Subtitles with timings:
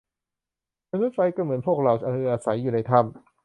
[0.91, 3.05] มนุษย์ไฟก็เหมือนพวกเรา คืออาศัยอยู่ในถ้ำ